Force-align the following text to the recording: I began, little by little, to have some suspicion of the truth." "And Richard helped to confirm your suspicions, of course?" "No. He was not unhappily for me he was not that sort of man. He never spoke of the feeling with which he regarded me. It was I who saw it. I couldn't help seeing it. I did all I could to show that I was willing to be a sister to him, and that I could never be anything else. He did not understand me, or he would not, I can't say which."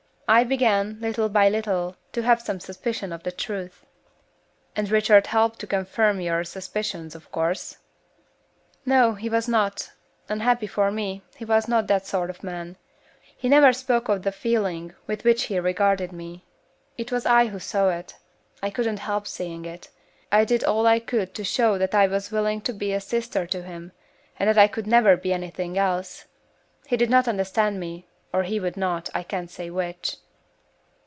I 0.33 0.45
began, 0.45 0.97
little 1.01 1.27
by 1.27 1.49
little, 1.49 1.97
to 2.13 2.21
have 2.21 2.41
some 2.41 2.61
suspicion 2.61 3.11
of 3.11 3.23
the 3.23 3.33
truth." 3.33 3.85
"And 4.77 4.89
Richard 4.89 5.27
helped 5.27 5.59
to 5.59 5.67
confirm 5.67 6.21
your 6.21 6.45
suspicions, 6.45 7.15
of 7.15 7.29
course?" 7.33 7.79
"No. 8.85 9.15
He 9.15 9.27
was 9.29 9.49
not 9.49 9.91
unhappily 10.29 10.67
for 10.67 10.89
me 10.89 11.21
he 11.35 11.43
was 11.43 11.67
not 11.67 11.87
that 11.87 12.05
sort 12.07 12.29
of 12.29 12.45
man. 12.45 12.77
He 13.35 13.49
never 13.49 13.73
spoke 13.73 14.07
of 14.07 14.23
the 14.23 14.31
feeling 14.31 14.93
with 15.05 15.25
which 15.25 15.43
he 15.51 15.59
regarded 15.59 16.13
me. 16.13 16.45
It 16.97 17.11
was 17.11 17.25
I 17.25 17.47
who 17.47 17.59
saw 17.59 17.89
it. 17.89 18.15
I 18.63 18.69
couldn't 18.69 18.99
help 18.99 19.27
seeing 19.27 19.65
it. 19.65 19.89
I 20.31 20.45
did 20.45 20.63
all 20.63 20.87
I 20.87 20.99
could 20.99 21.33
to 21.33 21.43
show 21.43 21.77
that 21.77 21.93
I 21.93 22.07
was 22.07 22.31
willing 22.31 22.61
to 22.61 22.71
be 22.71 22.93
a 22.93 23.01
sister 23.01 23.45
to 23.47 23.63
him, 23.63 23.91
and 24.39 24.47
that 24.47 24.57
I 24.57 24.67
could 24.69 24.87
never 24.87 25.17
be 25.17 25.33
anything 25.33 25.77
else. 25.77 26.23
He 26.87 26.95
did 26.95 27.09
not 27.09 27.27
understand 27.27 27.81
me, 27.81 28.07
or 28.33 28.43
he 28.43 28.61
would 28.61 28.77
not, 28.77 29.09
I 29.13 29.23
can't 29.23 29.51
say 29.51 29.69
which." 29.69 30.15